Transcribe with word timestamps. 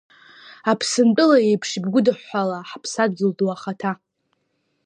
Аԥсынтәыла 0.71 1.37
еиԥш 1.47 1.69
ибгәыдыҳәҳәала, 1.77 2.59
ҳаԥсадгьыл 2.69 3.31
ду 3.37 3.49
ахаҭа. 3.53 3.91